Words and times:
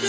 Hola 0.00 0.06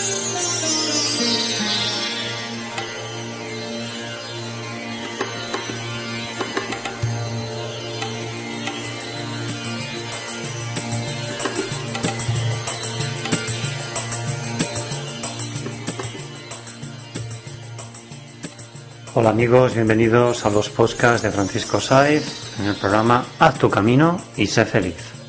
amigos, 19.30 19.74
bienvenidos 19.74 20.46
a 20.46 20.50
los 20.50 20.68
podcasts 20.68 21.22
de 21.22 21.32
Francisco 21.32 21.80
Saiz 21.80 22.22
en 22.60 22.66
el 22.66 22.76
programa 22.76 23.24
Haz 23.40 23.58
tu 23.58 23.68
camino 23.68 24.20
y 24.36 24.46
sé 24.46 24.64
feliz. 24.66 25.19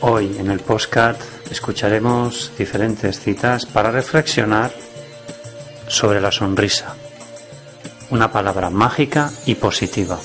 Hoy 0.00 0.36
en 0.38 0.48
el 0.52 0.60
podcast 0.60 1.20
escucharemos 1.50 2.52
diferentes 2.56 3.18
citas 3.18 3.66
para 3.66 3.90
reflexionar 3.90 4.70
sobre 5.88 6.20
la 6.20 6.30
sonrisa, 6.30 6.94
una 8.10 8.30
palabra 8.30 8.70
mágica 8.70 9.32
y 9.44 9.56
positiva. 9.56 10.16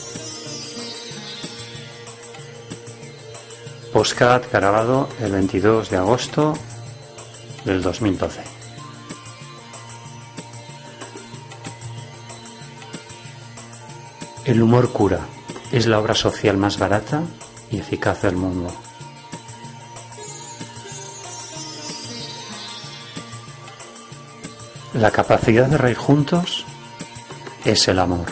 Postcat 3.91 4.52
grabado 4.52 5.09
el 5.20 5.32
22 5.32 5.90
de 5.90 5.98
agosto 5.98 6.54
del 7.66 7.82
2012. 7.82 8.41
El 14.46 14.62
humor 14.62 14.91
cura. 14.91 15.21
Es 15.71 15.88
la 15.88 15.98
obra 15.98 16.13
social 16.13 16.58
más 16.58 16.77
barata 16.77 17.24
y 17.71 17.79
eficaz 17.79 18.21
del 18.21 18.35
mundo. 18.35 18.71
La 24.94 25.10
capacidad 25.10 25.66
de 25.66 25.77
reír 25.80 25.98
juntos 25.98 26.66
es 27.66 27.88
el 27.88 27.98
amor. 27.98 28.27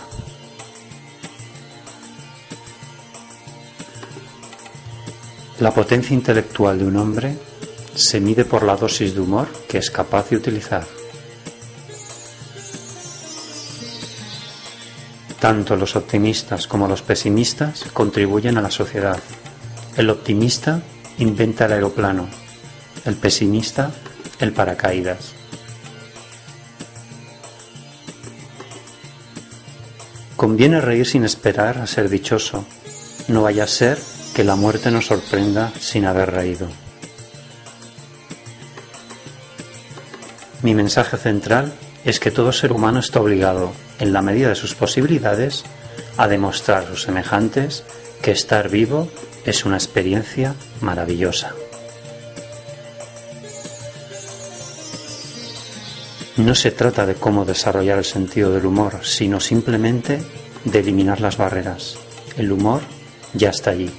La 5.59 5.73
potencia 5.73 6.14
intelectual 6.14 6.78
de 6.78 6.86
un 6.86 6.98
hombre 6.98 7.36
se 7.95 8.20
mide 8.20 8.45
por 8.45 8.62
la 8.62 8.76
dosis 8.76 9.16
de 9.16 9.22
humor 9.22 9.48
que 9.68 9.80
es 9.80 9.90
capaz 9.90 10.30
de 10.30 10.36
utilizar. 10.36 10.86
Tanto 15.40 15.75
los 15.75 15.96
optimistas 15.96 16.68
como 16.68 16.88
los 16.88 17.02
pesimistas 17.02 17.86
contribuyen 17.92 18.59
a 18.59 18.62
la 18.62 18.70
sociedad. 18.70 19.20
El 19.98 20.12
optimista 20.12 20.84
inventa 21.18 21.66
el 21.66 21.73
aeroplano, 21.73 22.28
el 23.06 23.16
pesimista 23.16 23.92
el 24.40 24.53
paracaídas. 24.53 25.41
Conviene 30.42 30.81
reír 30.81 31.06
sin 31.06 31.23
esperar 31.23 31.78
a 31.78 31.86
ser 31.86 32.09
dichoso. 32.09 32.66
No 33.28 33.44
vaya 33.44 33.66
a 33.66 33.67
ser 33.67 34.00
que 34.34 34.44
la 34.44 34.56
muerte 34.56 34.89
nos 34.89 35.06
sorprenda 35.06 35.72
sin 35.80 36.03
haber 36.06 36.31
reído. 36.31 36.67
Mi 40.64 40.73
mensaje 40.73 41.17
central 41.17 41.72
es 42.06 42.19
que 42.19 42.31
todo 42.31 42.52
ser 42.53 42.72
humano 42.72 43.02
está 43.02 43.22
obligado, 43.22 43.72
en 44.00 44.14
la 44.14 44.23
medida 44.23 44.50
de 44.50 44.56
sus 44.56 44.73
posibilidades, 44.73 45.64
a 46.17 46.28
demostrar 46.28 46.86
a 46.86 46.88
sus 46.88 47.03
semejantes 47.03 47.84
que 48.23 48.31
estar 48.31 48.69
vivo 48.69 49.09
es 49.45 49.64
una 49.64 49.78
experiencia 49.78 50.56
maravillosa. 50.81 51.53
No 56.38 56.56
se 56.56 56.72
trata 56.72 57.06
de 57.06 57.16
cómo 57.16 57.44
desarrollar 57.44 57.97
el 57.97 58.06
sentido 58.06 58.52
del 58.53 58.66
humor, 58.66 59.00
sino 59.03 59.40
simplemente 59.40 60.24
de 60.64 60.80
eliminar 60.80 61.19
las 61.19 61.38
barreras. 61.38 61.97
El 62.38 62.52
humor 62.52 62.81
ya 63.34 63.50
está 63.50 63.72
allí. 63.72 63.92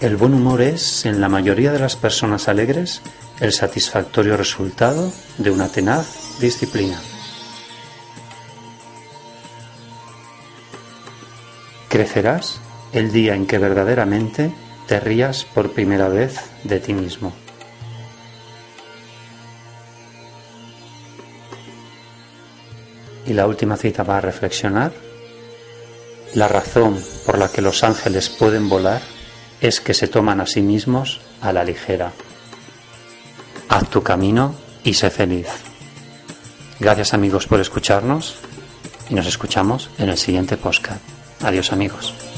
El 0.00 0.16
buen 0.16 0.34
humor 0.34 0.60
es, 0.60 1.06
en 1.06 1.20
la 1.20 1.28
mayoría 1.28 1.72
de 1.72 1.78
las 1.78 1.96
personas 1.96 2.48
alegres, 2.48 3.00
el 3.40 3.52
satisfactorio 3.52 4.36
resultado 4.36 5.10
de 5.38 5.50
una 5.50 5.68
tenaz 5.68 6.38
disciplina. 6.40 7.00
Crecerás 11.88 12.60
el 12.92 13.12
día 13.12 13.34
en 13.34 13.46
que 13.46 13.58
verdaderamente 13.58 14.52
te 14.86 15.00
rías 15.00 15.44
por 15.44 15.72
primera 15.72 16.08
vez 16.08 16.40
de 16.64 16.80
ti 16.80 16.92
mismo. 16.92 17.32
Y 23.26 23.32
la 23.32 23.46
última 23.46 23.76
cita 23.76 24.04
para 24.04 24.20
reflexionar. 24.20 24.92
La 26.34 26.48
razón 26.48 27.02
por 27.24 27.38
la 27.38 27.50
que 27.50 27.62
los 27.62 27.84
ángeles 27.84 28.28
pueden 28.28 28.68
volar 28.68 29.00
es 29.60 29.80
que 29.80 29.94
se 29.94 30.08
toman 30.08 30.40
a 30.40 30.46
sí 30.46 30.60
mismos 30.60 31.20
a 31.40 31.52
la 31.52 31.64
ligera. 31.64 32.12
Haz 33.68 33.88
tu 33.88 34.02
camino 34.02 34.54
y 34.82 34.94
sé 34.94 35.10
feliz. 35.10 35.48
Gracias 36.80 37.14
amigos 37.14 37.46
por 37.46 37.60
escucharnos 37.60 38.36
y 39.08 39.14
nos 39.14 39.26
escuchamos 39.26 39.90
en 39.98 40.10
el 40.10 40.18
siguiente 40.18 40.56
podcast. 40.56 41.00
Adiós 41.42 41.72
amigos. 41.72 42.33